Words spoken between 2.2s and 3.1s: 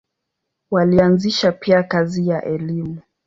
ya elimu.